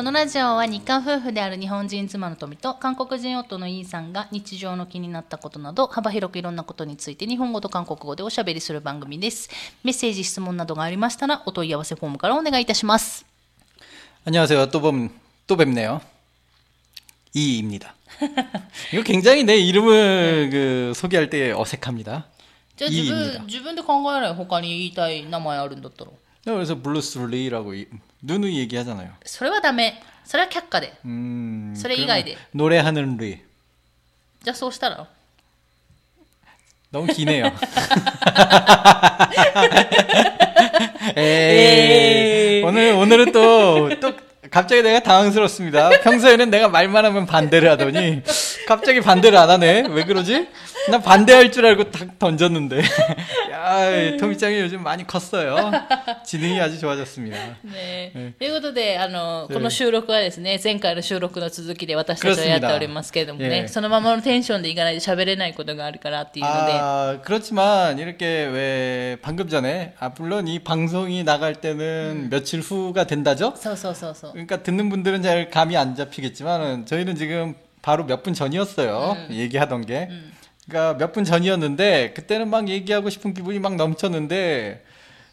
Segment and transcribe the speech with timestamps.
[0.00, 9.48] このラジオは日韓夫婦である日本人妻の富と韓国人夫のイーさんが日常の気になったことなど幅広くいろんなことについて日本語と韓国語でおしゃべりする番組です。
[9.82, 13.24] メッセージ、質問などがありましたらお問い合わせフォームからお願いいたします。
[14.26, 14.66] 안녕하세요.
[14.70, 15.08] 또 봄,
[15.46, 16.00] 또 뵙네요.
[17.32, 17.94] 이입니다.
[18.92, 22.26] 이거 굉장히 내 이름을 그 소개할 때 어색합니다.
[22.76, 23.38] じゃあ自 이입니다.
[23.38, 26.10] 分自分で考えない他に言いたい名前あるんだったら
[26.44, 27.74] 그래서 블루스리라고
[28.22, 29.10] 누누이 얘기하잖아요.
[29.24, 30.00] それはダメ。
[30.24, 30.92] それは却下で。
[31.04, 32.36] 음, 소리 그러면 이가야 돼.
[32.52, 33.40] 노래하는 리.
[34.42, 35.06] じゃあそうしたら
[36.90, 37.52] 너무 기네요.
[41.16, 42.62] 에이, 에이.
[42.64, 44.12] 오늘 오늘은 또 또
[44.50, 45.90] 갑자기 내가 당황스럽습니다.
[46.02, 48.22] 평소에는 내가 말만 하면 반대를 하더니
[48.68, 49.86] 갑자기 반대를 안 하네.
[49.90, 50.48] 왜 그러지?
[50.90, 52.80] 나 반대할 줄 알고 탁 던졌는데.
[53.52, 55.70] 야, 토미짱이 요즘 많이 컸어요.
[56.24, 57.36] 지능이 아주 좋아졌습니다.
[57.64, 73.04] ねということで、あの、ええこの収録はですね、前回の収録の続きで私たちはやっておりますけれどもね、ええそのままのテンションでいかないと喋れないことがあるからっていうので、 아, 그렇지만 이렇게 왜 방금 전에 아 물론 이 방송이 나갈 때는 며칠 후가
[73.06, 73.54] 된다죠?
[73.56, 74.32] そうそうそうそう。
[74.32, 79.16] 그러니까 듣는 분들은 잘 감이 안 잡히겠지만 저희는 지금 바로 몇 분 전이었어요.
[79.30, 80.08] 얘기하던 게.
[80.10, 80.36] 그
[80.71, 84.83] 러니까 몇분 전이었는데 그때는 막 얘기하고 싶은 기분이 막 넘쳤는데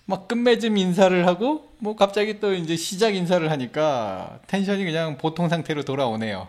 [0.04, 5.84] 막 끝맺음 인사를 하고 뭐 갑자기 또 이제 시작 인사를 하니까 텐션이 그냥 보통 상태로
[5.84, 6.48] 돌아오네요.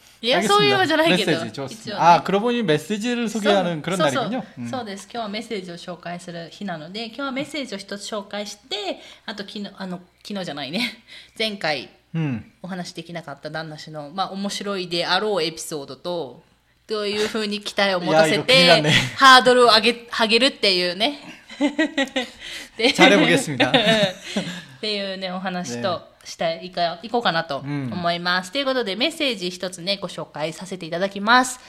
[0.22, 1.96] いや、そういうのじゃないけど、 메시지 一 좋습니다.
[1.96, 4.42] 応ね 아 그러고 보니 메시지를 そう 소개하는 그런 そうそう 날이군요.
[4.58, 4.68] 음.
[4.70, 11.02] そうです今日はメッセージを紹介する日なので今日はメッセージを一つ紹介してあと昨日あの昨日じゃないね
[11.38, 12.44] 前回 음.
[12.62, 16.42] お話できなかった旦那氏の、まあ、面白いであろうエピソードと
[16.86, 21.18] どういうふうに期待を持たせいや気になて、るねハードルを上げ上げるっていうね
[22.78, 23.70] で 잘해보겠습니다.
[23.70, 23.72] っ
[24.80, 28.51] ていうねお話と して、いか、こうかなと思います。
[28.51, 31.59] ということで、メッセージ一つね、ご紹介させていただきます。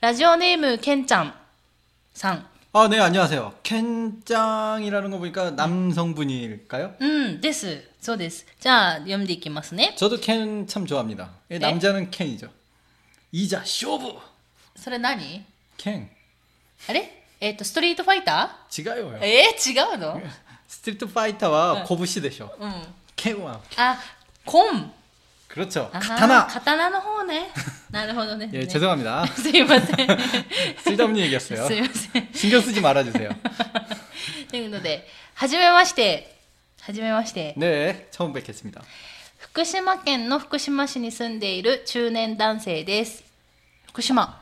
[0.00, 1.34] ラジオネーム、ケンちゃん
[2.14, 2.46] さん。
[2.72, 3.54] あ、ね、안녕하세 요。
[3.62, 6.92] ケンちゃんいらるの보니 까、 男性분일かよ？
[7.00, 7.82] うん、です。
[8.00, 8.46] そうです。
[8.60, 9.94] じゃあ、読んでいきますね。
[9.96, 11.28] ちょっとケン、참좋아합니 다。
[11.48, 12.50] え、何じゃはケンいじょ。
[13.32, 14.12] いざ、勝負
[14.76, 15.42] それ何？
[15.78, 16.10] ケン。
[16.88, 17.24] あれ？
[17.40, 18.82] えっ、と、ストリートファイター？
[18.82, 19.18] 違うよ。
[19.22, 20.20] え、違うの？
[20.68, 22.54] ストリートファイターは、拳でしょ。
[22.60, 22.64] う。
[22.64, 22.72] うん
[23.15, 23.59] 켄와.
[23.77, 23.99] あ、
[24.45, 24.91] コン。
[25.47, 25.89] 그렇죠.
[25.93, 26.47] あー 카타나.
[26.47, 27.51] 刀の方ね。
[27.91, 28.49] なるほどね。
[28.53, 29.27] 예, ね 죄송합니다.
[29.27, 30.07] す いません。
[30.83, 31.67] 쓸데없는 얘기였어요.
[31.67, 32.29] すいません。
[32.33, 33.29] 신경 쓰지 말아주세요.
[34.49, 36.37] というので、はじめまして。
[36.81, 37.53] はじめまして。
[37.57, 38.81] 네, 처음 뵙겠습니다.
[39.37, 43.23] 福島県の福島市に住んでいる中年男性です。
[43.87, 44.39] 福島。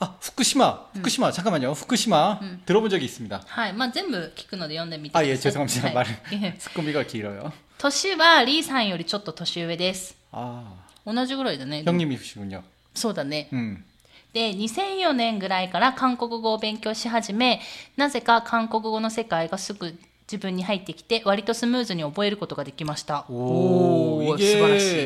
[0.00, 0.88] 아, 후쿠시마.
[0.94, 1.30] 후쿠시마.
[1.30, 1.72] 잠깐만요.
[1.72, 2.40] 후쿠시마.
[2.66, 3.42] 들어본 적이 있습니다.
[3.46, 3.72] はい。
[3.74, 5.28] まあ、全部聞くので読んでみてくだ 아, さい。
[5.28, 5.86] 예, 죄송합니다.
[5.86, 6.54] はい 말을.
[6.58, 7.52] 스코미가 길어요.
[7.78, 10.16] 年はリーさんよりちょっと年上です。
[10.32, 10.62] 아,
[11.06, 11.82] 同じぐらいだね。
[11.84, 12.62] 형님이시군요.
[12.94, 13.48] そうだね。
[13.52, 13.84] 음.
[14.32, 17.60] で、2004年ぐらいから韓国語を勉強し始め、
[17.96, 19.92] なぜか韓国語の世界がすぐ
[20.30, 23.24] 自分に入ってきて、割とスムーズに覚えることができました。
[23.28, 24.96] 오, 素晴らしい。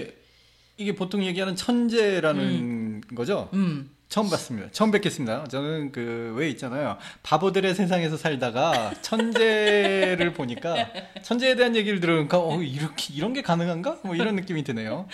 [0.76, 3.48] 이게, 이게 보통 얘기하는 천재라는 거죠?
[3.53, 3.91] うん。
[4.09, 4.70] 처음 봤습니다.
[4.72, 5.46] 처음 뵙겠습니다.
[5.50, 6.97] 저는 그 왜 있잖아요.
[7.24, 10.75] 바보들의 세상에서 살다가 천재를 보니까
[11.22, 13.97] 천재에 대한 얘기를 들으니까 어 이렇게 이런 게 가능한가?
[14.03, 15.08] 뭐 이런 느낌이 드네요.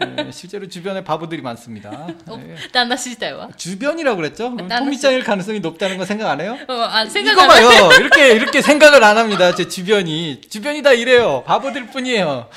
[0.00, 2.08] 네, 실제로 주변에 바보들이 많습니다.
[2.28, 2.54] 네.
[2.72, 4.46] 난나 시대와 주변이라고 그랬죠?
[4.48, 6.58] 어, 토미짱일 가능성이 높다는 거 생각 안 해요?
[6.68, 7.90] 어, 안 생각 이거 봐요.
[7.98, 9.54] 이렇게 이렇게 생각을 안 합니다.
[9.54, 11.44] 제 주변이 주변이 다 이래요.
[11.46, 12.48] 바보들 뿐이에요.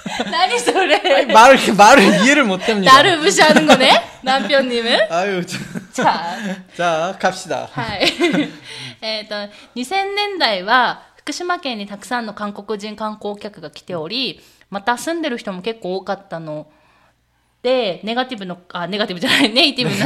[0.31, 2.93] 何それ 아니, 말을 말을 이해를 못 합니다.
[2.93, 3.89] なるぶしゃるのね
[4.23, 5.57] 남편님은 아유, 저-
[5.93, 6.35] じゃあ。
[6.75, 7.67] 자 갑시다.
[7.71, 8.07] はい。
[9.01, 9.35] えっと、
[9.75, 14.39] 2000年代は福島県にたくさんの韓国人観光客が来ており、
[14.69, 16.67] また住んでる人も結構多かったの
[17.65, 20.05] で、ネガティブの、あ、ネガティブじゃない、ネイティブな、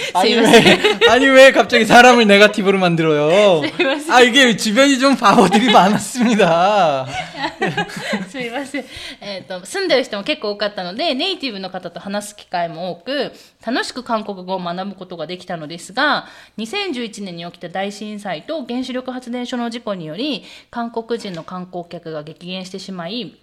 [0.00, 0.64] す 아니 いません。
[0.64, 3.62] 왜 아니 왜 갑자기 사람을 네가티브로 만들어요?
[4.10, 7.06] 아 이게 주변이 좀 바보들이 많았습니다.
[8.28, 8.84] すいません。
[9.20, 13.32] えっ、と、住んでる人も結構多かったので、ネイティブの方と話す機会も多く、
[13.64, 16.26] 楽しく韓国語を学ぶことができたのですが、
[16.58, 20.42] 2011年に起きた大震災と原子力発電所の事故により、
[20.72, 23.38] 韓国人の観光客が激減してしまい、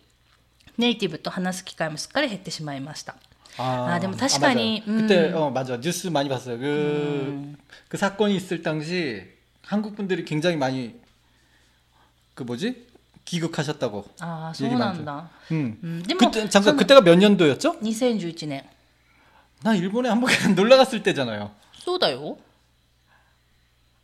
[0.78, 3.16] ネイティブと話す機会もすっかり減ってしまいました。
[3.58, 5.02] 아, 근데確かに, 아, 맞아.
[5.02, 6.58] 그때 어 맞아 뉴스 많이 봤어요.
[6.58, 7.54] 그,
[7.88, 9.24] 그 사건이 있을 당시
[9.62, 10.96] 한국 분들이 굉장히 많이
[12.34, 12.88] 그 뭐지
[13.26, 14.06] 귀국하셨다고.
[14.20, 14.76] 아, 얘기 많죠.
[14.76, 15.30] そうなんだ。
[15.52, 15.78] 음.
[15.84, 17.78] 음, 근데 뭐 그때 잠깐 저는- 그때가 몇 년도였죠?
[17.82, 18.64] 2011年。
[19.64, 21.52] 나 일본에 한 번 놀러 갔을 때잖아요.
[21.80, 22.38] そうだよ。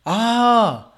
[0.04, 0.90] 아,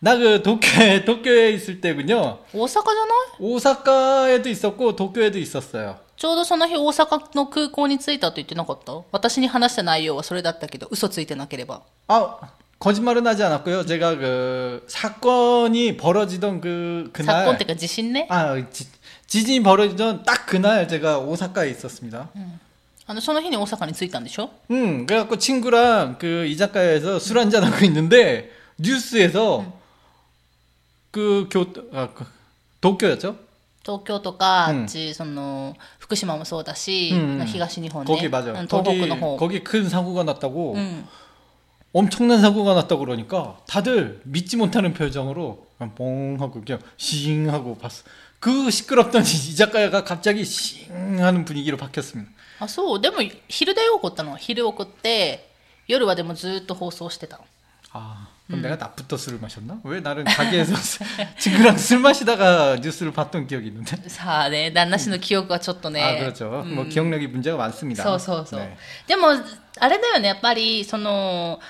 [0.00, 2.38] 나 그 도쿄에 도쿄에 있을 때군요.
[2.52, 5.98] 大阪じゃない 오사카에도 있었고 도쿄에도 있었어요.
[6.16, 11.82] ちょうどその日大阪の空港に着いたと言ってなかった私に話した内容はそれだったけど、嘘ついてなければ。
[12.08, 12.38] 아,
[12.78, 13.84] 거짓말은 하지 않았고요.
[13.86, 18.26] 제가 그 사건이 벌어지던 그 昨 그날 今っていうか地震ね。
[18.30, 18.86] 아, 지,
[19.26, 22.28] 지진이 벌어지던 딱 그날 제가 오사카에 있었습니다.
[23.06, 29.64] あの、その日に大阪に着いたんでしょ 음, 그래갖고 친구랑 그 이자카야에서 술 한잔 하고 있는데 뉴스에서
[31.10, 32.24] 그 교, 아, 그,
[32.80, 33.36] 도쿄였죠?
[33.82, 35.74] 東京とか、うんあっち、その、
[36.04, 38.14] 福島もそうだし、うんうん東日本ね。
[38.14, 38.50] 거기 맞아.
[38.52, 39.36] うん東 거기 北の方。
[39.36, 41.08] 거기 큰 사고가 났다고 うん。
[41.92, 48.04] 엄청난 사고가 났다고 그러니까 다들 믿지 못하는 표정으로 그냥 뻥 하고 그냥 싱 하고 봤어.
[48.38, 50.88] 그 시끄럽던 이자카야가 갑자기 싱
[51.22, 52.30] 하는 분위기로 바뀌었습니다.
[52.60, 53.00] あ、そう。
[53.00, 53.16] でも、
[53.48, 54.38] 昼だよ、起こったのは。
[54.38, 55.50] 昼起こって、
[55.88, 57.44] 夜はでもずっと放送してたの。
[57.92, 59.78] 아, 그럼 내가 낮부터 술을 마셨나?
[59.84, 60.74] 왜 나는 가게에서
[61.38, 63.96] 친구랑 술 마시다가 뉴스를 봤던 기억이 있는데?
[64.08, 66.02] さあね、旦那氏の記憶はちょっとね。
[66.02, 66.64] 아, 그렇죠.
[66.66, 68.02] 뭐 기억력이 문제가 많습니다.
[68.02, 68.60] そうそうそう。
[68.60, 68.76] 네.
[69.06, 69.28] でも、
[69.78, 71.60] あれだよね、やっぱり、その、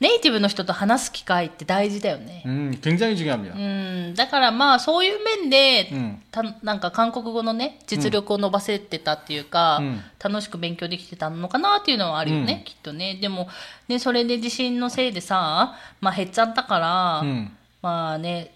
[0.00, 2.42] ネイティブの人と話す機会って大事だよね。
[2.46, 3.54] 음, 굉장히 중요합니다.
[3.54, 13.48] うん、だからまあそういう面で、うんたなんか韓国語のね実力を伸ばせてたっていうか、うん楽しく勉強できてたのかなっていうのはあるよね、うんきっとねでも
[13.88, 17.50] ねそれで地震のせいでさ、まあ、減っちゃったから、 음.
[17.82, 18.54] まあね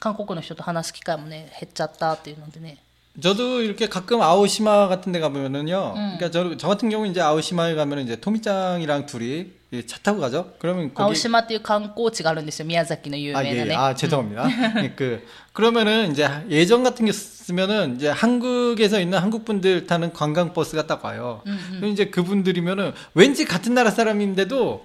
[0.00, 2.78] 韓国の人と話す機会もね減っちゃったっていうのでね
[3.20, 5.94] 저도 이렇게 가끔 아오시마 같은 데 가면은요.
[5.96, 6.16] 음.
[6.18, 10.52] 그러니까 저, 저 같은 경우 이제 아오시마에 가면은 이제 토미짱이랑 둘이 이차 타고 가죠.
[10.58, 14.46] 그러면 青 거기 島っていう観光地があるんですよ宮崎の有 아, 名な 예, ね、 아, 죄송합니다.
[14.84, 20.86] 예, 그, 그러면은 이제 예전 같은 게 쓰면은 이제 한국에서 있는 한국 분들 타는 관광버스가
[20.86, 21.42] 딱 와요.
[21.78, 24.84] 그럼 이제 그분들이면은 왠지 같은 나라 사람인데도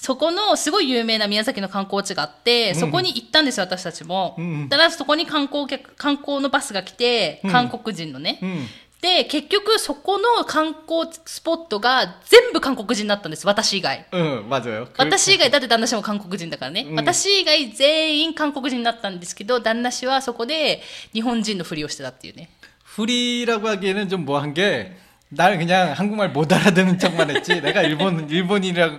[0.00, 4.34] そこのすごい有名な宮崎の観光地があって、そこに行ったんですよ、私たちも。
[4.38, 8.38] うんたらそこに観光客、観光のバスが来て、韓国人のね。
[8.42, 8.66] 음.
[9.02, 14.06] で、結局そこの観光スポットが全部韓国人だったんです、私以外。
[14.12, 14.86] 응, 맞아요.
[14.86, 16.86] 그- 私以外、だって旦那氏も韓国人だからね。
[16.88, 20.82] うん私以外全員韓国人だったんですけど、旦那氏はそこで
[21.12, 22.48] 日本人のふりをしてたっていうね。
[22.96, 24.92] 풀이라고 하기에는 좀 뭐한 게,
[25.28, 28.98] 날 그냥 한국말 못 알아듣는 척만 했지, 내가 일본, 일본이라고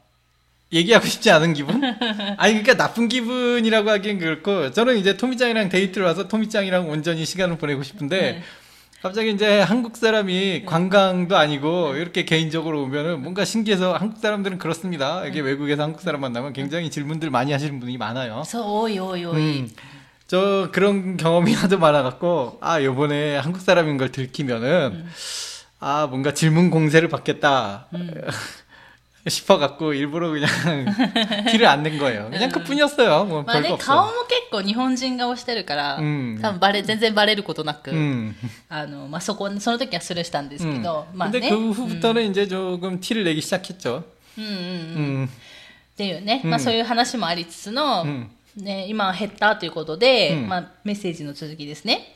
[0.73, 1.83] 얘기하고 싶지 않은 기분?
[2.37, 7.83] 아니 그러니까 나쁜 기분이라고 하긴 그렇고 저는 이제 토미짱이랑 데이트를 와서 토미짱이랑 온전히 시간을 보내고
[7.83, 8.41] 싶은데
[9.01, 15.25] 갑자기 이제 한국 사람이 관광도 아니고 이렇게 개인적으로 오면은 뭔가 신기해서 한국 사람들은 그렇습니다.
[15.25, 18.43] 이게 외국에서 한국 사람 만나면 굉장히 질문들 많이 하시는 분이 많아요.
[18.63, 19.67] 오이 오이 오이.
[20.27, 25.05] 저 그런 경험이 하도 많아갖고 아 요번에 한국 사람인 걸 들키면은
[25.79, 27.87] 아 뭔가 질문 공세를 받겠다.
[27.95, 28.11] 음.
[29.28, 30.48] 싶어갖고 일부러 그냥
[31.50, 32.30] 티를 안 낸 거예요.
[32.30, 33.24] 그냥 그뿐이었어요.
[33.24, 33.86] 뭐 まあ 별거 ね、 없어.
[33.86, 38.36] 顔も結構日本人顔してるから、うん多分バレ、全然バレることなく、 음.
[38.68, 40.82] あの、まあ、そこ、その時はスルーしたんですけ 음.
[40.82, 41.48] ど、まあ 근데 ね。
[41.50, 44.04] 그 후부터는 이제 조금 티를 내기 시작했죠.
[44.38, 44.56] うんうんうん。
[45.24, 45.28] 음.
[45.28, 52.14] っていうね、うんまあそういう話もありつつの、うんね、今は減ったということで、うんまあメッセージの続きですね。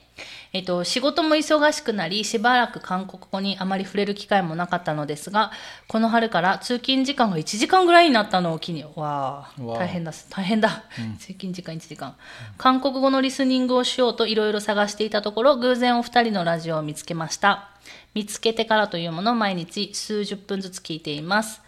[0.55, 5.51] えっと、仕事も忙しくなり、しばらく韓国語にあまり触れる機会もなかったのですが、
[5.89, 10.85] この春から通勤時間が1時間ぐらいになったのを機に、わあ、大変だ、大変だ。
[11.19, 12.15] 通勤時間1時間。
[12.57, 17.71] 韓国語のリスニングをしようといろいろ探していたところ、偶然お二人のラジオを見つけました。
[18.13, 21.62] 見つけてからというものを毎日数十分ずつ聞いています。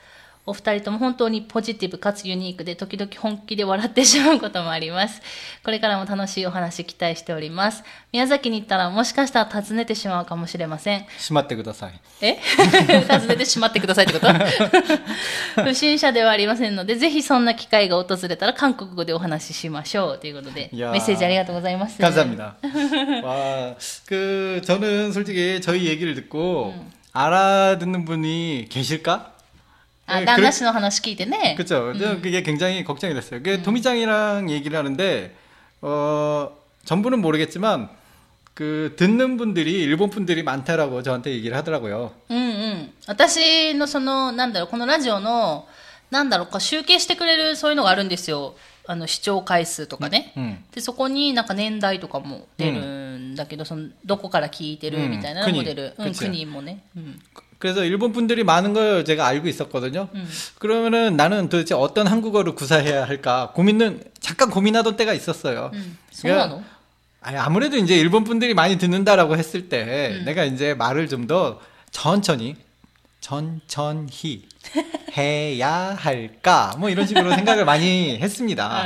[0.49, 5.21] お二人とも本当にポジティブかつユニークで時々本気で笑ってしまうこともあります。
[5.63, 7.83] これからも楽しいお話期待しております。
[8.13, 11.05] 宮崎に行ったらもしかしたら訪ねてしまうかもしれません。
[11.19, 11.99] しまってください。
[12.21, 12.37] え？
[13.07, 14.27] 訪ねてしまってくださいってこと？
[15.63, 22.01] 不審者ではありませんので、ぜひそんな機会が訪れたら韓国語でお話ししましょうということで、メッセージありがとうございます。
[22.01, 22.55] 감사합니 다。
[23.27, 23.75] わ
[24.07, 26.73] 그、 저는솔직히저희얘기를듣 고.
[27.13, 29.36] 알아듣는 분이 계실 까?
[30.06, 31.54] あ、 네, 旦那 그래- 氏の話聞いてね。
[31.56, 31.92] 그렇죠.
[32.20, 33.42] 그게 굉장히 걱정이 됐어요.
[33.42, 35.34] 그 도미짱이랑 얘기를 하는데
[35.80, 36.50] 어
[36.84, 37.88] 전부는 모르겠지만
[38.54, 42.12] 그 듣는 분들이 일본 분들이 많다라고 저한테 얘기를 하더라고요.
[42.28, 42.42] うんう
[42.74, 42.92] ん。
[43.06, 45.66] 私のその、なんだろう、このラジオの、
[46.10, 48.54] なんだろうか、集計してくれるそういうのがあるんですよ。
[48.86, 50.32] あの、視聴回数とかね。
[50.36, 50.56] 음.
[50.74, 55.94] で、そこになんか年代とかも出るんだけど、その、どこから聞いてるみたいなのも出る。
[55.96, 56.80] うんうん、国国もね。
[56.94, 57.18] うん。
[57.59, 60.09] 그래서 일본 분들이 많은 걸 제가 알고 있었거든요.
[60.13, 60.29] 음.
[60.59, 65.71] 그러면은 나는 도대체 어떤 한국어를 구사해야 할까 고민은 잠깐 고민하던 때가 있었어요.
[65.73, 65.97] 음.
[66.21, 66.63] 그러니까 송환호.
[67.21, 70.25] 아니 아무래도 이제 일본 분들이 많이 듣는다라고 했을 때 음.
[70.25, 71.59] 내가 이제 말을 좀 더
[71.91, 72.55] 천천히
[73.21, 74.43] 천천히
[75.17, 78.83] 해야 할까 뭐 이런 식으로 생각을 많이 했습니다.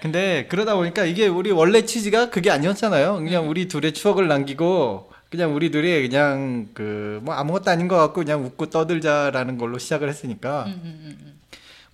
[0.00, 3.16] 근데 그러다 보니까 이게 우리 원래 취지가 그게 아니었잖아요.
[3.16, 3.48] 그냥 음.
[3.50, 8.43] 우리 둘의 추억을 남기고 그냥 우리 둘이 그냥 그 뭐 아무것도 아닌 것 같고 그냥
[8.45, 11.35] 웃고 떠들자라는 걸로 시작을 했으니까 うんうんうんうん。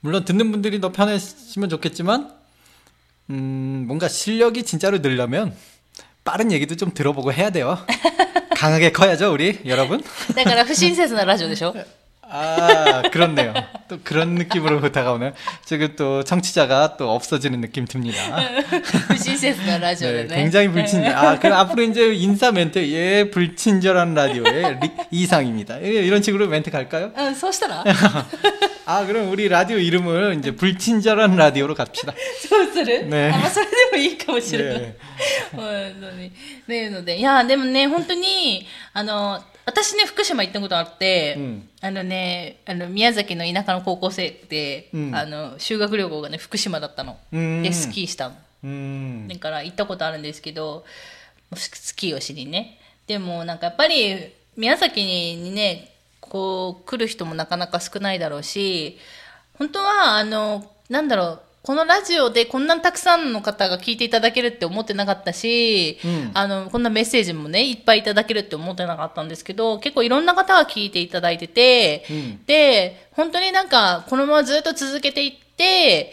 [0.02, 2.32] 물론 듣는 분들이 더 편해지면 좋겠지만
[3.30, 5.54] 음 뭔가 실력이 진짜로 늘려면
[6.24, 7.78] 빠른 얘기도 좀 들어보고 해야 돼요.
[8.56, 10.02] 강하게 커야죠 우리 여러분.
[10.36, 11.74] だから不親切なラジオでしょ
[12.34, 13.54] 아 그렇네요.
[13.90, 15.34] 또 그런 느낌으로 다가오는
[15.66, 18.18] 지금 또 청취자가 또 없어지는 느낌 듭니다.
[19.10, 20.36] 不親切なラジオで 네, ね。
[20.44, 21.14] 굉장히 불친절.
[21.14, 25.82] 아, 그럼 앞으로 이제 인사 멘트, 예, 불친절한 라디오의 리- 이상입니다.
[25.84, 27.12] 예, 이런 식으로 멘트 갈까요?
[27.18, 27.84] うん、そうしたら
[28.86, 32.14] 아, 그럼 우리 라디오 이름을 이제 불친절한 라디오로 갑시다.
[32.48, 34.80] そうする、ねあまあ、それでもいいかもしれない。
[34.80, 34.96] ね
[35.52, 35.62] 本
[36.00, 36.28] 当に。
[36.28, 36.32] っ
[36.66, 47.19] ていうので、いや、でもね、本当に、あの、 私ね、福島行ったことあって、うんあのね、あの、宮崎の田舎の高校生で、うんあの、修学旅行がね、福島だったの。
[47.33, 48.37] うんで、スキーしたの。
[48.65, 50.85] 음, だから行ったことあるんですけど、
[51.55, 52.79] ススキーをしにね。
[53.07, 58.99] でもなんかやっぱり宮崎にね、こう来る人もなかなか少ないだろうし、
[59.59, 66.31] 本当はあの、なんだろう、このラジオでこんなたくさんの方が聞いていただけるって思ってなかったし、うん。
[66.33, 72.45] あの、こんなメッセージもね、いっぱいいただけるって思ってなかったんですけど、結構いろんな方が聞いていただいてて、うん。
[72.47, 76.13] で、本当になんか、このままずっと続けていって、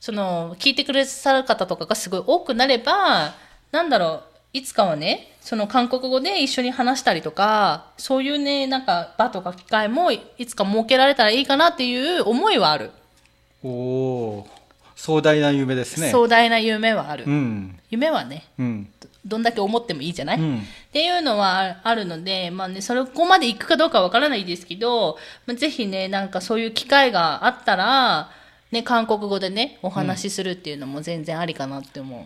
[0.00, 3.34] その、聞いてくださる方とかがすごい多くなれば、
[3.72, 4.22] なんだろう、
[4.54, 12.90] いつかはね、その韓国語で一緒に話したりとか、そういうね、なんか場とか機会もいつか設けられたらいいかなっていう思いはある。
[13.62, 14.46] 오, 소
[15.21, 17.25] 다이나 유메 ですね.壮大な夢はある。
[17.25, 18.87] 음, 夢はね、 음,
[19.25, 20.59] どんだけ思ってもいいじゃない、 음.
[20.59, 28.29] っていうのはあるので、まあね、それこまで行くかどうかわからないですけど、まあ、ぜひね、なんかそういう機会があったら、
[28.71, 32.23] ね、韓国語でね、お話しするっていうのも全然ありかなって思う。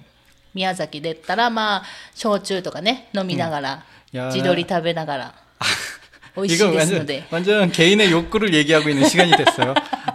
[0.53, 1.83] 宮崎でったら、まあ、
[2.15, 5.33] 焼酎とかね、飲みながら、いやー地鶏食べながら、
[6.35, 7.23] 美味しい 이거 ですの 완전, で。
[7.31, 9.73] 완전 개인의 욕구를 얘기하고 있는 시간이 됐어요.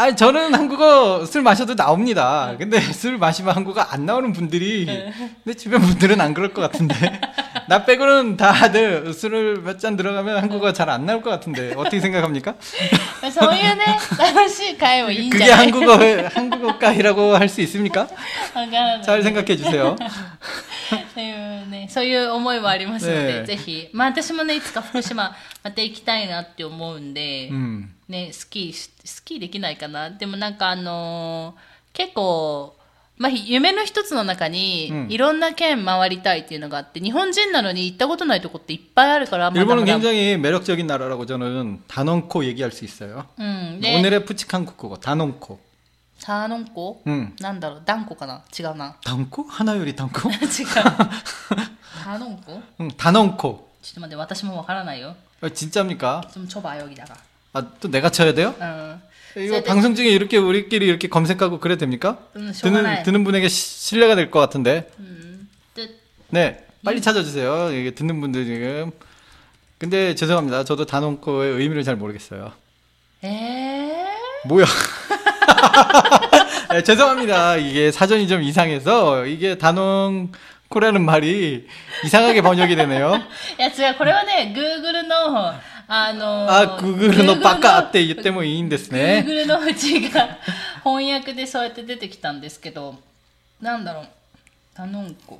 [0.00, 2.54] 아니 저는 한국어 술 마셔도 나옵니다.
[2.56, 4.86] 근데 술 마시면 한국어 안 나오는 분들이
[5.42, 7.20] 근데 주변 분들은 안 그럴 것 같은데
[7.66, 12.54] 나 빼고는 다들 술을 몇 잔 들어가면 한국어 잘 안 나올 것 같은데 어떻게 생각합니까?
[13.32, 13.84] 소유는
[14.34, 15.36] 나시가요 인자.
[15.38, 15.98] 그게 한국어
[16.32, 18.06] 한국어가이라고 할 수 있습니까?
[19.02, 19.96] 잘 생각해 주세요.
[20.90, 21.04] 네,
[21.77, 27.89] ね、そういう思いはありますので、ねえぜひ、まあ私もね、いつか福島 また行きたいなって思うんで、 음.
[28.09, 30.09] ね、スキーし、スキーできないかな。
[30.09, 32.75] でもなんかあのー結構、
[33.17, 43.27] まあ、夢の一つの中に、うんいろんな県回りたいっていうのがあって、日本人なのに行ったことないとこっていっぱいあるから、まだ 일본은 まだ 굉장히 매력적인 나라라고 저는 단언코 얘기할 수 있어요.
[43.37, 43.79] うん。
[43.79, 45.59] で、 오늘의 푸치한 국국어 단언코.
[46.27, 47.33] ターノンコ 응.
[47.41, 48.95] なんだろう、ダンコかな違うな。
[49.03, 49.43] 단코?
[49.43, 50.29] 하나 요리 단코?
[50.29, 50.37] 違う。
[52.03, 53.69] ターノンコ 응, 단언코.
[53.81, 55.15] ちょっと待って、私もわからないよ。
[55.41, 56.21] 아, 진짜입니까?
[56.33, 57.15] 좀 쳐봐, 여기다가.
[57.53, 58.55] 아, 또 내가 쳐야 돼요?
[58.59, 59.01] うん。
[59.35, 62.19] 이거 세대- 방송 중에 이렇게 우리끼리 이렇게 검색하고 그래도 됩니까?
[62.35, 63.03] 음, 듣는, 쇼가나이.
[63.03, 64.89] 듣는 분에게 시- 신뢰가 될 것 같은데.
[64.99, 65.49] うん。
[65.75, 65.89] で、
[66.29, 67.71] 네, 빨리 찾아주세요.
[67.73, 68.91] 이게 듣는 분들 지금.
[69.79, 70.63] 근데 죄송합니다.
[70.63, 72.53] 저도 단원코의 의미를 잘 모르겠어요.
[73.23, 74.05] え
[74.45, 74.65] 뭐야?
[76.71, 77.57] 네, 죄송합니다.
[77.57, 81.67] 이게 사전이 좀 이상해서 이게 단원코라는 말이
[82.03, 83.11] 이상하게 번역이 되네요.
[83.57, 85.53] ー、いや違う、これはね、Google の、
[85.87, 89.23] あのー、 아, 구글의 너 Google 바까って言ってもいいんですね。
[89.27, 90.37] Google のうちが
[90.83, 92.95] 翻訳でそうやって出てきたんですけど、
[93.61, 94.05] なんだろう、
[94.75, 95.39] 頼んこ。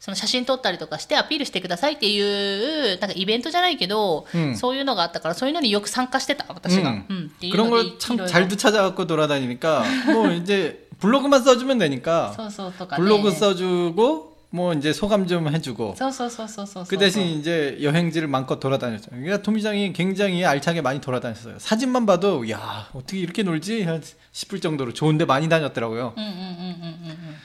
[0.00, 13.04] その写真撮ったりとかしてアピールしてくださいっていうなんかイベントじゃないけど、うんそういうのがあったからそういうのによく参加してた私が、うんうんっていうの 그런 で 걸 참 いろいろ 잘도 찾아갖고 돌아다니니까 뭐 이제 블로그만 써주면 되니까 そうそうとかね
[13.04, 19.10] 블로그 써주고 뭐 이제 소감 좀 해주고 そうそうそうそうそうそう 그 대신 이제 여행지를 마음껏 돌아다녔죠.
[19.10, 21.56] 그러니까 토미장이 굉장히 알차게 많이 돌아다녔어요.
[21.58, 23.86] 사진만 봐도 야 어떻게 이렇게 놀지
[24.32, 26.14] 싶을 정도로 좋은데 많이 다녔더라고요.
[26.16, 27.36] うんうんうんうんうん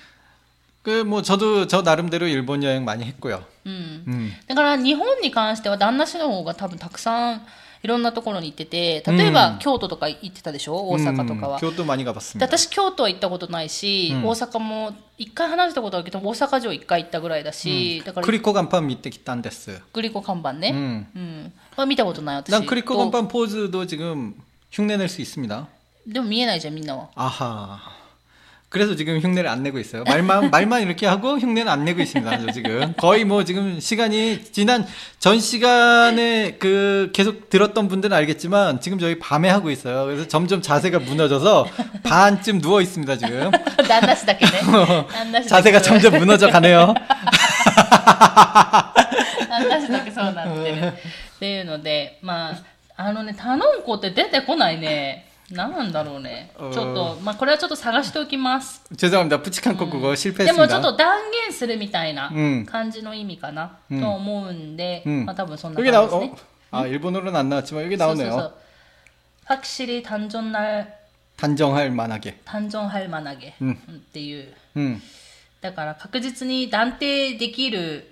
[0.86, 3.44] 그 뭐 저도 저 나름대로 일본 여행 많이 했고요.
[3.66, 4.32] うんうん、 음.
[4.48, 7.46] だから日本に関しては旦那氏の方が多分たくさん
[7.84, 12.46] いろんなところに行ってて例えば、うん京都とか行ってたでしょ大阪とかは、 음, 교도 많이 で 가봤습니다.
[12.46, 19.80] 私京都は行ったことないし、うん大阪も一回話したことあるけど大阪城一回行ったぐらいだし、だから 크리코 간판 밑에 기탄 데스.
[19.94, 21.06] グリコ看板ね、 음.
[21.16, 24.34] うんまあ、見たことない私 난 크리코 と 간판 포즈도 지금
[24.72, 25.68] 흉내낼 수 있습니다.
[26.08, 27.80] でも見えないじゃんみんなは 아하.
[28.76, 30.06] 그래서 지금 흉내를 안 내고 있어요.
[30.06, 32.40] 말만 말만 이렇게 하고 흉내는 안 내고 있습니다.
[32.40, 34.88] 저 지금 거의 뭐 지금 시간이 지난
[35.20, 40.06] 전 시간에 그 계속 들었던 분들은 알겠지만 지금 저희 밤에 하고 있어요.
[40.06, 41.68] 그래서 점점 자세가 무너져서
[42.04, 43.52] 반쯤 누워 있습니다 지금.
[43.52, 44.52] 旦 那氏だけね
[45.12, 46.94] 旦那氏だけ 자세가 점점 무너져 가네요.
[49.50, 52.56] 旦那氏だけそうなってるっていうのでまあ
[52.96, 59.42] あのね頼んこって出てこないね 何なんだろうねちょっとまあこれはちょっと探しておきます 죄송합니다.
[59.42, 60.54] 부치칸 코 그거 で 실패했습니다.
[60.54, 66.78] もちょっと断言するみたいなうん感じの意味かな、うんと思うんで、うんまあ多分そんな 여기 感 나오 じですね 어?
[66.80, 68.32] 아 일본어로는 안 나왔지만 여기 そうそう 나오네요.
[68.32, 68.54] そう
[69.46, 71.00] 확실히 단전날
[71.36, 72.38] 단정할 만하게.
[72.46, 75.02] 단정할 만하게 うんっていう、 음.
[75.60, 78.04] だから確実に断定できる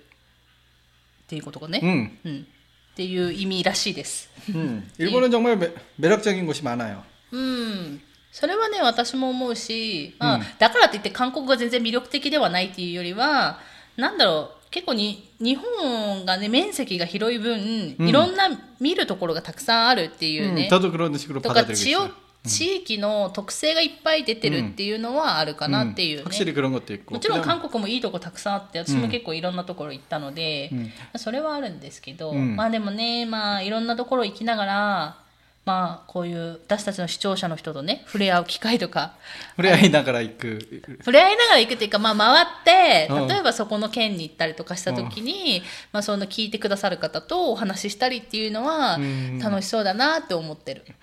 [1.24, 2.18] っていうことがね、 음.
[2.24, 2.46] うん
[2.92, 4.28] っていう意味らしいです。
[4.50, 4.90] 음.
[4.98, 7.02] 일본은 정말 매, 매력적인 곳이 많아요.
[7.31, 8.01] うん。
[8.31, 13.59] それはね私も思うし、まあ、うん、だからといって韓国が全然魅力的ではないっていうよりは
[13.95, 18.49] なんだろう結構に日本がね面積が広い分、うん、いろんな
[18.81, 20.69] 見るところがたくさんあるっていうね、うん、
[21.41, 21.95] とか地
[22.45, 26.27] 地域の特性がいっぱい出てるっていうのはあるかなっていうね、うん。
[26.27, 35.24] うん、もちろん韓国もいいとこたくさんあって私も結構いろんなところ行ったので、うん、それはあるんですけど、まあでもねまあいろんなところ行きながら
[35.65, 39.15] まあ、こういう私たちの視聴者の人とね触れ合う機会とか。
[39.55, 40.59] 触れ合いながら行く。
[40.99, 48.99] 触れ合いながら行くっていうか、まあ、回って例えばそこの県に行ったりとかした時に、うん、まあ、その聞いてくださる方とお話ししたりっていうのは
[49.41, 50.83] 楽しそうだなって思ってる。
[50.87, 50.95] うん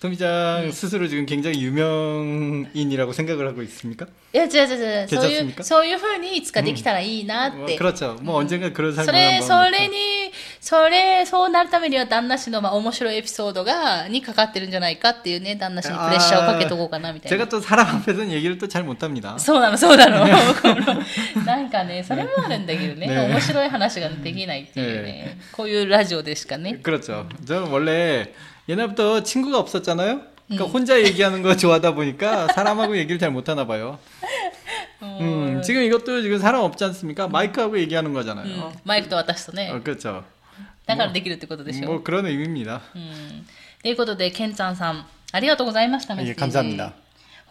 [0.00, 4.06] 토미장 스스로 지금 굉장히 유명인이라고 생각을 하고 있습니까?
[4.34, 8.16] いや違う違う違うそういう 괜찮습니까 そういうふうにいつかできたらいいなっ 뭐, て 그렇죠.
[8.20, 18.66] 뭐 언젠가 그런 そ 삶을 れ 한번 それにそれそうなるためには旦那氏のまあ面白いエピソードがにかかってるんじゃないかっていうね旦那氏にプレッシャーをかけとこうかなみたい 제가 な 또 사람 앞에서는 얘기를 또
[18.66, 19.38] 잘 못합니다.
[19.38, 20.26] そうなのそうなの
[20.60, 27.28] このなんかねそれもあるんだけどねね面白い話ができないっていうねこういうラジオでしかね 그렇죠.
[27.46, 28.32] 저는 원래
[28.68, 30.20] 옛날부터 친구가 없었잖아요.
[30.48, 33.98] 그러니까 혼자 얘기하는 거 좋아하다 보니까 사람하고 얘기를 잘 못하나 봐요.
[35.02, 37.26] 음, 지금 이것도 지금 사람 없지 않습니까?
[37.28, 38.72] 마이크하고 얘기하는 うん 거잖아요.
[38.84, 40.24] マイクと私とね 어, 그렇죠.
[40.86, 42.82] だからできるってことでしょ 뭐 그런 의미입니다.
[42.94, 43.46] うん
[43.82, 46.40] ということでケンちゃんさんあ ありがとうございました、メッセー 예 ジ。
[46.76, 46.92] 감사합니다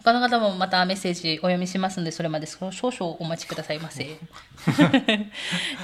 [0.04, 4.18] 他の方もまたメッセージお読みしますので、それまで少々お待ちくださいませ。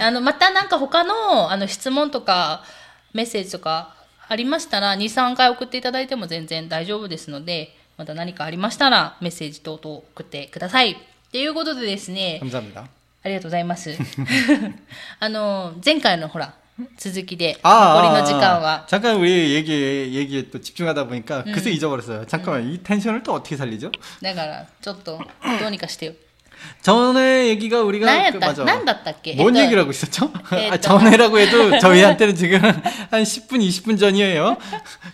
[0.00, 2.64] あの、またなんか他のあの質問とか
[3.12, 3.94] メッセージとか
[4.32, 10.96] ありましたら、2、3回送っていただいても全然大丈夫ですので、また何かありましたらメッセージ等々送ってください。
[11.32, 12.84] ということでですね、 감사합니다
[13.24, 13.96] ありがとうございます。
[15.20, 16.54] あの、前回のほら、
[16.96, 19.72] 続きで、 아, 残りの時間は、 잠깐 우리 얘기
[20.14, 22.24] 얘기에 또 집중하다 보니까 그새 잊어버렸어요.
[22.26, 23.90] 잠깐만 이 텐션을 또 어떻게 살리죠?
[24.22, 25.18] だから、ちょっと、
[25.60, 26.12] どうにかしてよ。
[26.82, 28.64] 전에 얘기가 우리가 何やっ 그 た、 맞아.
[28.64, 30.32] 何だったっけ 뭔 えっと 얘기를 하고 있었죠?
[30.54, 34.56] 예, 아, 또- 전에라고 해도 저희한테는 지금 한 10분, 20분 전이에요.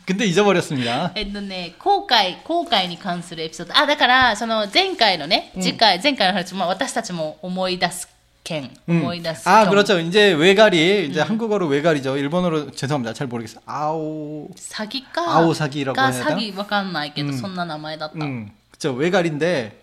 [0.06, 1.12] 근데 잊어버렸습니다.
[1.14, 3.76] えっとね、後悔、後悔に関するエピソード。
[3.76, 8.08] あ、だから、その前回のね、次回、前回の話も私たちも思い出す
[8.44, 9.00] 件、 음.
[9.02, 9.98] 思い出す 아, 件 그렇죠.
[10.00, 12.16] 이제 외가리, 이제 한국어로 외가리죠.
[12.16, 13.14] 일본어로 죄송합니다.
[13.14, 13.60] 잘 모르겠어요.
[13.66, 16.36] 아오, 詐欺か、 아오 사기라고 か 해야 詐 되나?
[16.38, 18.24] 欺わかんないけど、うんそんな名前だった。
[18.24, 18.92] 음, 그쵸.
[18.92, 19.82] 외가리인데 いや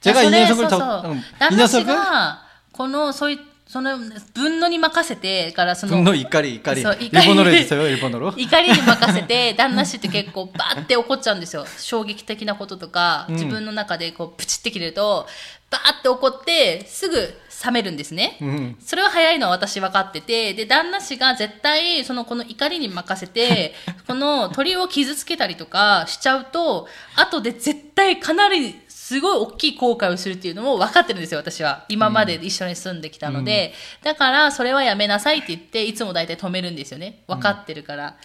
[0.00, 3.98] 제가 이 それ 녀석을 そうそう 더, 음, 이 旦那氏 녀석을 が、この、そういその
[4.32, 6.82] 分野に任せてから、その、 분노 이까리, 이까리.
[6.82, 7.26] 그래서 이까리.
[7.26, 7.82] 일본어로 해주세요.
[7.88, 8.34] 일본어로.
[8.36, 11.66] 怒りに任せて、旦那氏って結構バーって怒っちゃうんですよ。
[11.78, 15.26] 衝撃的なこととか、うん自分の中でこうプチって切れると、
[15.68, 17.16] バーって怒って、すぐ
[17.64, 18.38] 冷めるんですね。
[18.40, 18.76] 음.
[18.86, 23.74] それは早いのは私分かってて、で、旦那氏が絶対、その、この怒りに任せて、
[24.06, 26.86] この鳥を傷つけたりとかしちゃうと、
[27.16, 31.84] 後で絶対かなり、 すごい大きい後悔をするっていうのも分かってるんですよ、私は。
[31.88, 33.72] 今まで一緒に住んできたので。
[34.02, 37.22] だから、それはやめなさいって言って、いつも大体止めるんですよね。
[37.26, 38.16] 分かってるから。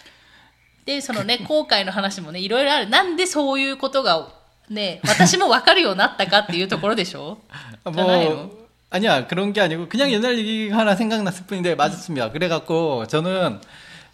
[0.84, 2.88] で、そのね、後悔の話もね、いろいろある。
[2.88, 4.28] なんでそういうことが、
[4.68, 7.38] ね、私も分かるようになったかっていうところでしょ
[7.84, 8.30] 아, 전화해요.
[8.30, 12.30] 뭐 아니야 그런 게 아니고 그냥 옛날 얘기가 하나 생각났을 뿐인데 맞았습니다.
[12.30, 13.60] 그래갖고 저는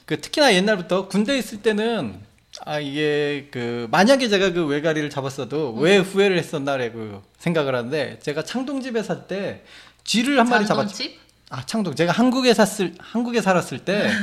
[0.06, 2.20] 그 특히나 옛날부터 군대 에 있을 때는
[2.64, 9.02] 아 이게 그 만약에 제가 그 외가리를 잡았어도 왜 후회를 했었나라고 생각을 하는데 제가 창동집에
[9.02, 9.64] 살 때
[10.04, 10.88] 쥐를 한 마리 잡았죠.
[10.88, 11.20] 장동집?
[11.50, 14.08] 아 창동 제가 한국에 샀을 한국에 살았을 때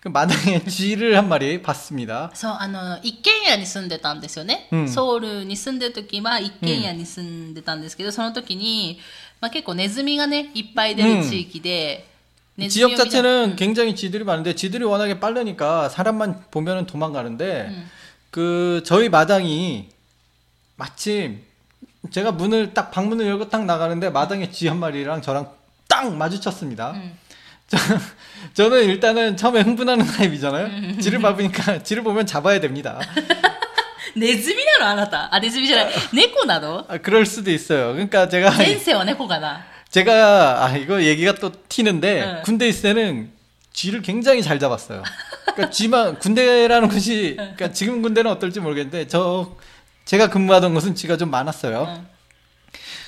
[0.00, 2.30] 그 마당에 쥐를 한 마리 봤습니다.
[2.32, 4.68] そう、あの、一軒家に住んでたんですよね。
[4.70, 9.00] うんソウルに住んでる時は一軒家に住んでたんですけど、その時に、
[9.40, 12.06] まあ、結構ネズミがね、いっぱい出る地域で、
[12.69, 17.89] 지역 자체는 굉장히 지들이 많은데 지들이 워낙에 빠르니까 사람만 보면은 도망가는데 음.
[18.29, 19.89] 그 저희 마당이
[20.75, 21.41] 마침
[22.11, 25.51] 제가 문을 딱 방문을 열고 딱 나가는데 마당에 쥐 한 마리랑 저랑
[25.87, 26.91] 딱 마주쳤습니다.
[26.91, 27.17] 음.
[28.53, 30.99] 저, 는 일단은 처음에 흥분하는 타입이잖아요.
[30.99, 32.99] 지를 밟으니까 지를 보면 잡아야 됩니다.
[34.15, 35.29] 네즈미나로 알았다.
[35.31, 35.89] 아, 네즈미잖아.
[36.13, 36.85] 네코나도.
[36.87, 36.93] 아.
[36.93, 37.93] 아, 그럴 수도 있어요.
[37.93, 39.72] 그러니까 제가 센세와 네코가나.
[39.93, 42.41] 제가 아 이거 얘기가 또 튀는데 네.
[42.43, 43.29] 군대 있을 때는
[43.73, 45.03] 쥐를 굉장히 잘 잡았어요.
[45.45, 49.55] 그러니까 쥐만 군대라는 것이 그러니까 지금 군대는 어떨지 모르겠는데 저
[50.05, 51.85] 제가 근무하던 곳은 쥐가 좀 많았어요.
[51.87, 52.07] 응.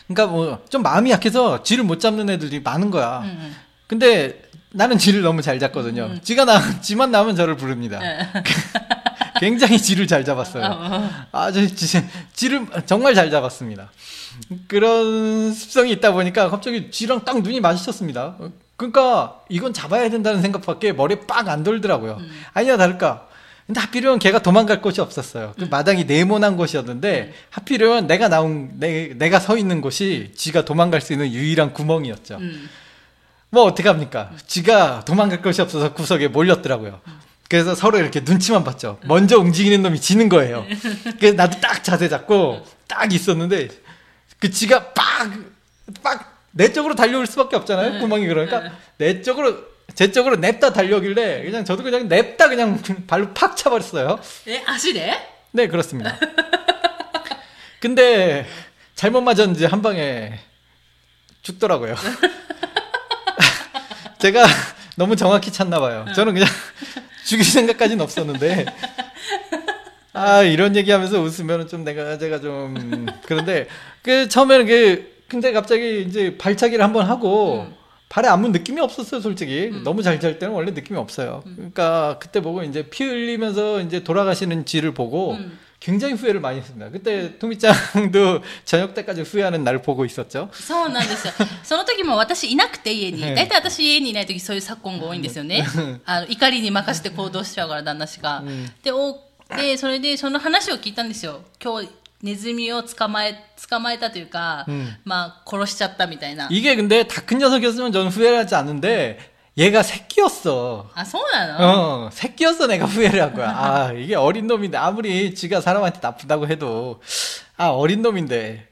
[0.07, 3.21] 그러니까 뭐 좀 마음이 약해서 쥐를 못 잡는 애들이 많은 거야.
[3.23, 3.55] 응, 응.
[3.87, 6.13] 근데 나는 쥐를 너무 잘 잡거든요.
[6.21, 7.99] 쥐가 나 쥐만 나오면 저를 부릅니다.
[9.39, 11.09] 굉장히 쥐를 잘 잡았어요.
[11.31, 12.01] 아주 쥐,
[12.33, 13.91] 쥐를 정말 잘 잡았습니다.
[14.67, 18.35] 그런 습성이 있다 보니까 갑자기 쥐랑 딱 눈이 마주쳤습니다.
[18.39, 22.19] 어, 그러니까 이건 잡아야 된다는 생각밖에 머리에 빡 안 돌더라고요.
[22.53, 23.27] 아니야 다를까.
[23.65, 25.53] 근데 하필이면 걔가 도망갈 곳이 없었어요.
[25.57, 31.13] 그 마당이 네모난 곳이었는데 하필이면 내가 나온 내, 내가 서 있는 곳이 쥐가 도망갈 수
[31.13, 32.35] 있는 유일한 구멍이었죠.
[32.35, 34.31] うん。뭐 어떡합니까?
[34.45, 36.99] 쥐가 도망갈 곳이 없어서 구석에 몰렸더라고요.
[37.49, 38.99] 그래서 서로 이렇게 눈치만 봤죠.
[39.05, 40.65] 먼저 움직이는 놈이 지는 거예요.
[41.19, 43.69] 그래서 나도 딱 자세 잡고 딱 있었는데
[44.39, 47.93] 그 지가 빡빡 내 쪽으로 달려올 수밖에 없잖아요.
[47.93, 47.99] 네.
[47.99, 48.71] 구멍이 그러니까 네.
[48.97, 49.57] 내 쪽으로
[49.93, 54.19] 제 쪽으로 냅다 달려오길래 그냥 저도 그냥 냅다 그냥 발로 팍 차버렸어요.
[54.45, 55.27] 네, 아시네?
[55.51, 56.17] 네, 그렇습니다.
[57.79, 58.47] 근데
[58.95, 60.39] 잘못 맞았는지 한 방에
[61.43, 61.95] 죽더라고요.
[64.17, 64.45] 제가
[64.95, 66.05] 너무 정확히 찼나 봐요.
[66.15, 66.49] 저는 그냥
[67.25, 68.65] 죽일 생각까지는 없었는데
[70.13, 73.67] 아 이런 얘기하면서 웃으면 좀 내가 제가 좀 그런데
[74.01, 77.67] 그 처음에는 그 근데 갑자기 이제 발차기를 한번 하고
[78.07, 79.71] 발에 아무 느낌이 없었어요, 솔직히.
[79.83, 81.41] 너무 잘찰 때는 원래 느낌이 없어요.
[81.43, 85.57] 그러니까 그때 보고 이제 피 흘리면서 이제 돌아가시는 쥐를 보고 음.
[85.84, 86.90] 굉장히 후회를 많이 했습니다.
[86.90, 90.50] 그때 토미짱도 저녁 때까지 후회하는 날 보고 있었죠.
[90.52, 91.32] そうなんですよ。
[91.62, 93.22] その時も私いなくて家に。
[93.24, 95.66] ええ大体私家にいない時そういう昨今が多いんですよね。
[96.04, 98.42] あの怒りに任せて行動しちゃうから旦那氏が。
[98.82, 99.18] で、お
[99.56, 101.42] で、それでその話を聞いたんですよ。
[101.62, 101.88] 今日
[102.22, 103.34] ネズミを捕まえ、
[103.68, 106.46] 捕まえたというか、うんまあ殺しちゃったみたいな。
[106.50, 109.18] 이게 근데 다 큰 녀석이었으면 저는 후회하지 않는데
[109.58, 110.90] 얘가 새끼였어.
[110.94, 113.48] 아, そうなの 어, 새끼였어 내가 후회를 한 거야.
[113.50, 117.02] 아, 이게 어린 놈인데 아무리 지가 사람한테 나쁘다고 해도
[117.56, 118.68] 아, 어린 놈인데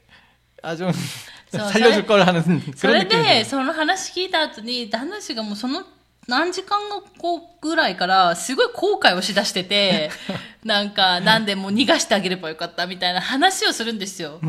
[0.63, 0.91] 아 좀
[1.51, 2.41] そう 살려줄 걸 하는
[2.75, 5.83] そ 그런 れ 느낌이 で、その話聞いた後に、旦那氏がもうその
[6.27, 6.77] 何時間
[7.17, 10.11] 後ぐらいから、すごい後悔をしだしてて、
[10.63, 14.39] なんか、なんでもう逃がしてあげればよかったみたいな話をするんですよ。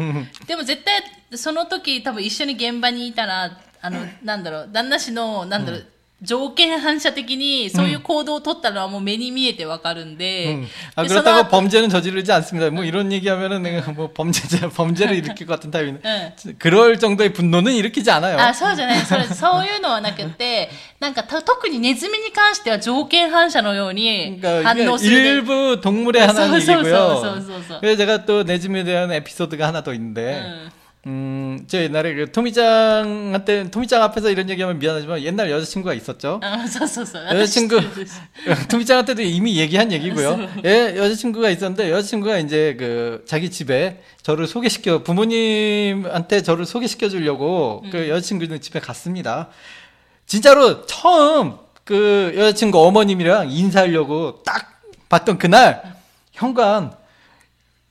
[0.46, 5.86] でも絶対、その時多分一緒に現場にいたら、あの、なんだろう、旦那氏の、なんだろう、
[6.24, 10.66] 条件反射的にそういう行動を取ったのはもう目に見えてわかるんで、 음.
[10.94, 12.68] 아, でその 그렇다고 後 범죄는 저지르지 않습니다.
[12.70, 16.02] 뭐 이런 얘기하면은 내가 뭐 범죄자, 범죄를 일으킬 것 같은 타입인데.
[16.04, 16.54] 응.
[16.58, 18.38] 그럴 정도의 분노는 일으키지 않아요.
[18.38, 19.00] あ、そうじゃない。
[19.06, 25.28] それ、そういうのはなくて、なんかた特にネズミに関しては条件反射のように 그러니까 反 이게 応するね。
[25.30, 27.16] 일부 동물의 하나는 소, 소, 소, 얘기고요.
[27.16, 27.80] 소, 소, 소.
[27.80, 33.69] 그래서 제가 또 네즈미에 대한 에피소드가 하나 더 있는데, うん 음, 저 옛날에 그 토미짱한테
[33.69, 36.39] 토미짱 앞에서 이런 얘기하면 미안하지만 옛날 여자친구가 있었죠.
[37.35, 37.79] 여자친구
[38.69, 40.49] 토미짱한테도 이미 얘기한 얘기고요.
[40.65, 48.09] 예, 여자친구가 있었는데 여자친구가 이제 그 자기 집에 저를 소개시켜 부모님한테 저를 소개시켜 주려고 그
[48.09, 49.49] 여자친구는 집에 갔습니다.
[50.25, 55.83] 진짜로 처음 그 여자친구 어머님이랑 인사하려고 딱 봤던 그날
[56.31, 56.93] 현관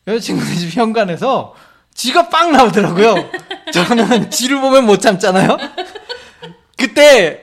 [0.09, 1.55] 여자친구네 집 현관에서
[1.95, 3.31] 쥐가 빵 나오더라고요.
[3.73, 5.57] 저는 쥐를 보면 못 참잖아요.
[6.77, 7.41] 그때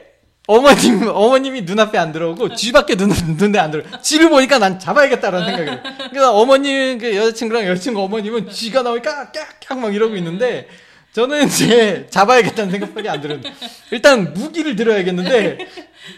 [0.47, 3.83] 어머님 어머님이 눈앞에 안 들어오고 쥐밖에 눈 눈에 안 들어.
[4.01, 5.79] 쥐를 보니까 난 잡아야겠다라는 생각이.
[6.09, 10.67] 그래서 어머님 그 여자친구랑 여자친구 어머님은 쥐가 나오니까 깍깍 막 이러고 있는데
[11.13, 13.43] 저는 이제 잡아야겠다는 생각밖에 안 들은.
[13.91, 15.57] 일단 무기를 들어야겠는데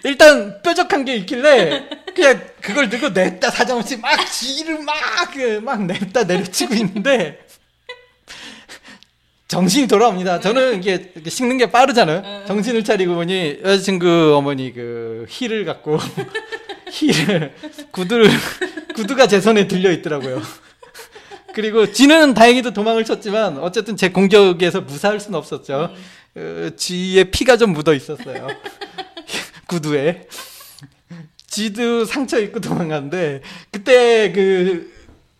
[0.03, 7.42] 일단 뾰족한 게 있길래 그냥 그걸 들고 냈다 사정없이 막 쥐를 막그막 냈다 내려치고 있는데
[9.53, 10.39] 정신이 돌아옵니다.
[10.39, 12.45] 저는 이게 식는 게 빠르잖아요.
[12.47, 15.99] 정신을 차리고 보니 여자친구 어머니 그 힐을 갖고
[16.89, 17.53] 힐을
[17.91, 18.31] 구두를
[18.95, 20.41] 구두가 제 손에 들려 있더라고요.
[21.53, 25.93] 그리고 쥐는 다행히도 도망을 쳤지만 어쨌든 제 공격에서 무사할 수는 없었죠.
[26.35, 28.47] 어, 쥐의 피가 좀 묻어 있었어요.
[29.69, 30.27] 구두에.
[31.45, 34.91] 쥐도 상처 입고 도망갔는데 그때 그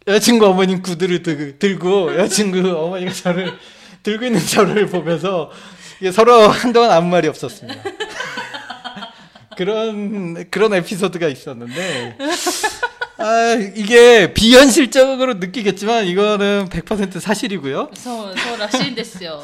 [0.08, 3.58] 여자친구 어머님 구두를 들, 들고 여자친구 어머니가 저를
[4.04, 5.50] 들고 있는 저를 보면서
[6.12, 7.82] 서로 한동안 아무 말이 없었습니다.
[9.56, 12.18] 그런 그런 에피소드가 있었는데
[13.18, 17.92] 아, 이게 비현실적으로 느끼겠지만 이거는 100% 사실이고요.
[17.94, 19.44] 소, 소라 시인데스요.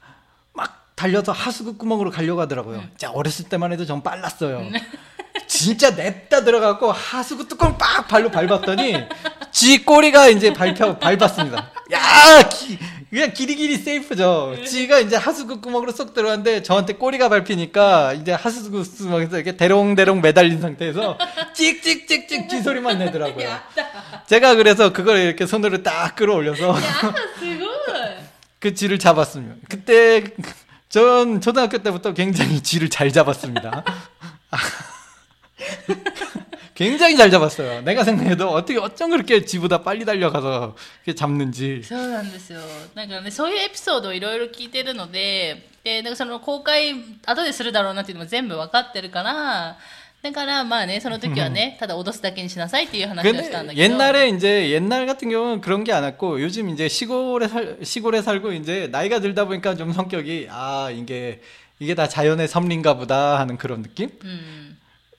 [1.01, 2.83] 달려서 하수구 구멍으로 가려고 하더라고요.
[2.95, 4.67] 자, 어렸을 때만 해도 전 빨랐어요.
[5.47, 9.05] 진짜 냅다 들어가고 하수구 뚜껑 빡 발로 밟았더니
[9.51, 11.71] 지 꼬리가 이제 밟혀 밟았습니다.
[11.93, 12.77] 야, 기,
[13.09, 14.57] 그냥 길이길이 세이프죠.
[14.63, 20.61] 지가 이제 하수구 구멍으로 쏙 들어갔는데 저한테 꼬리가 밟히니까 이제 하수구 구멍에서 이렇게 대롱대롱 매달린
[20.61, 21.17] 상태에서
[21.55, 23.57] 찍찍찍찍 지 소리만 내더라고요.
[24.27, 26.75] 제가 그래서 그걸 이렇게 손으로 딱 끌어올려서
[28.59, 29.55] 그 쥐를 잡았습니다.
[29.67, 30.23] 그때
[30.90, 33.84] 전 초등학교 때부터 굉장히 쥐를 잘 잡았습니다.
[36.74, 37.80] 굉장히 잘 잡았어요.
[37.82, 41.82] 내가 생각해도 어떻게 어쩜 그렇게 쥐보다 빨리 달려가서 이렇게 잡는지.
[41.82, 42.60] そうなんですよ。
[42.94, 49.78] なんかね、そういうエピソードをいろいろ聞いてるので、で、なんかその公開、後でするだろうなっていうのも全部分かってるから、
[50.22, 53.94] だからまあね、その時はね、ただ脅すだけにしなさいっていう話をしたんだ 근데 けど。
[53.94, 58.88] 옛날에 이제 옛날 같은 경우는 그런 게 않았고 요즘 이제 시골에 살 시골에 살고 이제
[58.90, 61.40] 나이가 들다 보니까 좀 성격이 아 이게
[61.78, 64.10] 이게 다 자연의 섭리인가 보다 하는 그런 느낌?
[64.24, 64.69] うん。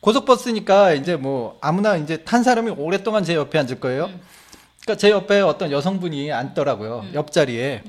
[0.00, 4.10] 고속버스니까 이제 뭐 아무나 이제 탄 사람이 오랫동안 제 옆에 앉을 거예요.
[4.82, 7.06] 그러니까 제 옆에 어떤 여성분이 앉더라고요.
[7.14, 7.82] 옆자리에.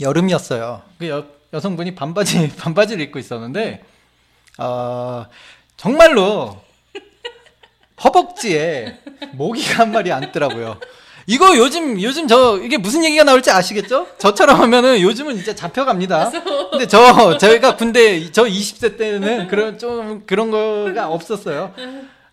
[0.00, 0.82] 여름이었어요.
[0.98, 3.84] 그 여, 여성분이 반바지, 반바지를 입고 있었는데,
[4.58, 5.24] 어,
[5.76, 6.60] 정말로
[8.02, 8.98] 허벅지에
[9.32, 10.78] 모기가 한 마리 앉더라고요.
[11.26, 14.06] 이거 요즘 요즘 저 이게 무슨 얘기가 나올지 아시겠죠?
[14.18, 16.30] 저처럼 하면은 요즘은 진짜 잡혀갑니다.
[16.70, 21.72] 근데 저 저희가 군대 저 20세 때는 그런 좀 그런 거가 없었어요.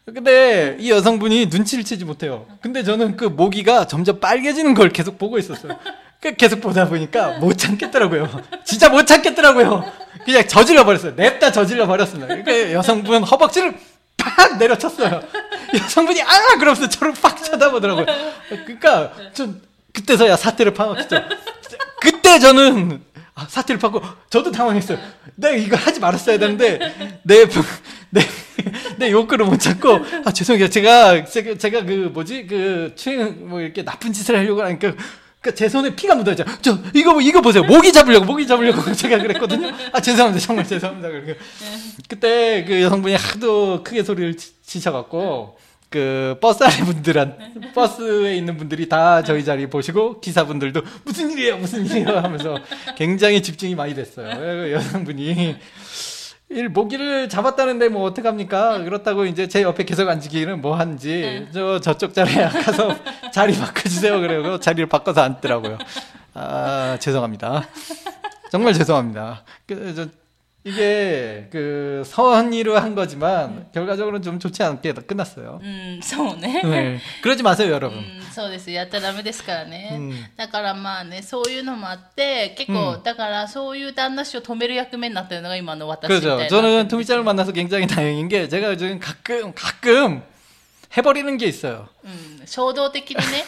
[0.06, 2.46] 근데 이 여성분이 눈치를 채지 못해요.
[2.62, 5.78] 근데 저는 그 모기가 점점 빨개지는 걸 계속 보고 있었어요.
[6.20, 8.30] 그 계속 보다 보니까 못 참겠더라고요.
[8.66, 9.84] 진짜 못 참겠더라고요.
[10.26, 11.14] 그냥 저질러 버렸어요.
[11.16, 12.44] 냅다 저질러 버렸습니다.
[12.44, 13.76] 그 여성분 허벅지를
[14.18, 15.22] 팍 내려쳤어요.
[15.74, 18.06] 여성분이 아 그러면서 저를 팍 쳐다보더라고요.
[18.50, 19.62] 그러니까 좀
[19.94, 21.24] 그때서야 사태를 파악했죠.
[22.02, 23.02] 그때 저는
[23.36, 24.98] 아, 사태를 파고 저도 당황했어요.
[25.36, 26.80] 내가 이거 하지 말았어야 되는데
[27.24, 27.46] 내
[28.10, 28.22] 내,
[28.98, 30.70] 내 욕구를 못 참고 아 죄송해요.
[30.70, 34.94] 제가 제가, 제가 그 뭐지 그 추행 뭐 이렇게 나쁜 짓을 하려고 하니까
[35.42, 36.44] 그러니까 제 손에 피가 묻어있죠.
[36.62, 37.64] 저 이거 이거 보세요.
[37.64, 39.72] 모기 잡으려고 모기 잡으려고 제가 그랬거든요.
[39.92, 40.46] 아 죄송합니다.
[40.46, 41.10] 정말 죄송합니다.
[41.10, 41.34] 그리고
[42.08, 45.58] 그때 그 여성분이 하도 크게 소리를 치- 치셔갖고
[45.90, 51.86] 그 버스 안에 분들한 버스에 있는 분들이 다 저희 자리 보시고 기사분들도 무슨 일이에요 무슨
[51.86, 52.58] 일이에요 하면서
[52.96, 54.30] 굉장히 집중이 많이 됐어요.
[54.38, 55.58] 그 여성분이
[56.52, 58.80] 일 모기를 잡았다는데 뭐 어떡합니까?
[58.84, 62.94] 그렇다고 이제 제 옆에 계속 앉기는 뭐 한지 저 저쪽 자리에 가서
[63.32, 65.78] 자리 바꿔주세요 그래고 자리를 바꿔서 앉더라고요.
[66.34, 67.68] 아 죄송합니다.
[68.52, 69.44] 정말 죄송합니다.
[69.66, 70.08] 그, 저,
[70.67, 75.61] 이게 그 선의로 한 거지만 결과적으로는 좀 좋지 않게 끝났어요.
[75.63, 76.99] うんそうね 네.
[77.23, 78.01] 그러지 마세요 う 여러분.
[78.01, 86.37] ん、そうですやったらダメですからね、うんだからまあねそういうのもあって結構、うんだからそういう旦那氏を止める役目になってるのが今の私みたい 그렇죠.
[86.43, 90.25] な 저는 토미짱을 만나서 굉장히 다행인 게 제가 요즘 가끔 가끔
[90.97, 91.89] 해버리는 게 있어요.
[92.03, 93.45] うん、衝動的にね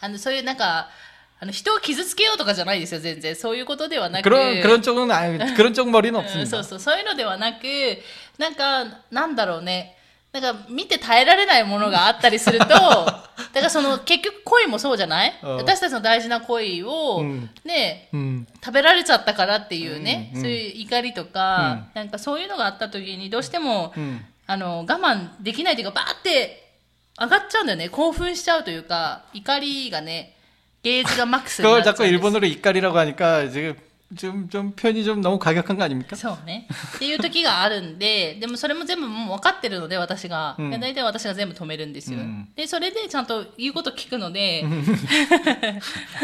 [0.00, 0.90] あのそういうなんか
[1.40, 6.64] あの人を傷つけようとかじゃないですよ全然そういうことではなく 그런 그런 쪽은 아 그런 쪽 머리는 うん、そう 없습니다.
[6.64, 7.64] そうそういうのではなく
[8.38, 9.94] なんかなんだろうね
[10.32, 13.24] なんか見て耐えられないものがあったりするとだ か
[13.54, 18.46] らその結局恋もそうじゃないうん私たちの大事な恋を、うんね 음.
[18.64, 24.20] 食べられちゃったからっていうね、うんうんそういう怒りとか、なんかそういうのがあった時にどうしても、 음.
[24.46, 26.70] あの我慢できないというかバーって
[27.18, 30.34] 上がっちゃうんだよね興奮しちゃうというか怒りがね
[30.82, 33.74] ゲージがマックスにな 그걸 っちゃうん 자꾸 です 일본어로 이깔이라고 하니까 지금
[34.16, 36.14] 좀, 좀 표현이 좀 너무 과격한 거 아닙니까?
[36.14, 36.68] そうね。
[36.94, 40.54] っていう時があるんで、 でもそれも全部もう分かってるので、私が。
[40.56, 42.20] うんいや大体私が全部止めるんですよ。
[42.20, 44.62] うんで、それでちゃんと言うこと聞くので、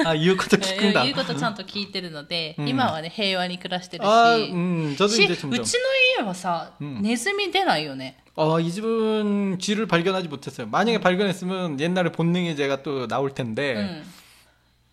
[0.05, 1.03] 아, 이웃것도 え 기끈다.
[1.03, 4.07] 言 うことちゃんと聞いてるので、うん今はね、平和に暮らしてるし。
[4.07, 5.51] 아, 음, 저도 し 이제 うち 점점.
[5.51, 5.63] の
[6.23, 8.17] 家はさ、うんネズミ出ないよね。
[8.37, 10.67] 어, 이 집은 쥐를 발견하지 못했어요.
[10.69, 14.03] 만약에 발견했으면 옛날에 본능의 제가 또 나올 う 텐데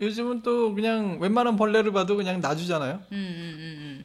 [0.00, 2.94] 요즘은 또 그냥 웬만한 벌레를 봐도 그냥 놔주잖아요.
[3.12, 3.76] 음, 음, 음.
[3.80, 4.04] 음.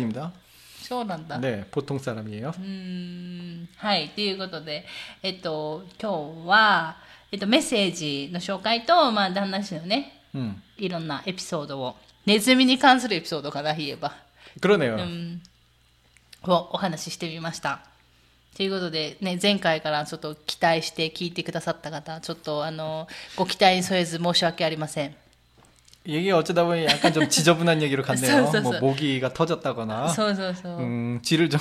[0.00, 0.32] 입니다.
[0.82, 2.54] そうなんだ、 네, 보통 사람이에요.
[2.56, 4.86] うーんはいということで、
[5.22, 6.96] えっと、今日は、
[7.32, 10.54] えっと、メッセージの紹介と、まあ、旦那氏のね 음.
[10.78, 14.12] いろんなエピソードをネズミに関するエピソードから言えば、
[14.60, 14.94] 그러네요.
[14.96, 15.42] うん、
[16.44, 17.80] をお話ししてみました。
[18.56, 23.06] ということで、ね、前回からちょっと期待して聞いてくださった方、ちょっとあの
[23.36, 25.14] ご期待に添えず申し訳ありません。
[26.08, 28.46] 얘기 어쩌다 보니 약간 좀 지저분한 얘기로 갔네요.
[28.46, 28.80] 써, 써, 뭐 써.
[28.80, 30.78] 모기가 터졌다거나, そうそうそう。
[30.80, 31.58] 음, 쥐를 좀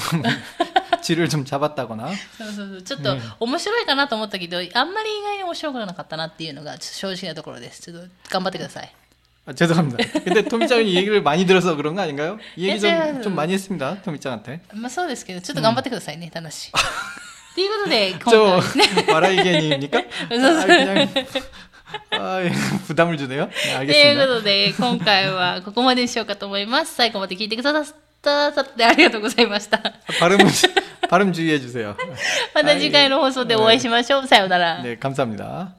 [1.02, 2.10] 쥐를 좀 잡았다거나.
[2.38, 7.82] そうそうそうちょっと面白いかなと思ったけど、あんまり意外に面白くなかったなっていうのがちょっと正直なところです。
[7.82, 8.92] ちょっと頑張ってください。
[9.48, 9.98] 아, 죄송합니다.
[10.24, 12.38] 근데 토미짱이 이 얘기를 많이 들어서 그런 거 아닌가요?
[12.56, 13.98] 이 얘기 좀, 제가- 좀 많이 했습니다.
[14.04, 14.62] 토미짱한테.
[14.74, 16.72] まあそうですけど、ちょっと頑張ってくださいね、楽しい。
[17.56, 19.98] ということで、 저 今回、 와라이겐입니까?
[20.00, 21.08] 아, 그냥
[22.12, 22.52] 아, 예,
[22.88, 23.48] 부담을 주네요.
[23.50, 24.28] 네, というこ 알겠습니다.
[24.28, 26.94] とで、今回は ここまでにしようかと思います。
[26.96, 27.96] 最後まで聞いてくださ く
[28.26, 29.80] ださってありがとうございました。
[30.20, 30.38] 발음
[31.10, 31.96] 발음 주의해 주세요.
[32.56, 34.28] また次回の放送でお会いしましょう。
[34.28, 34.82] さようなら。
[34.82, 35.79] 네, 감사합니다.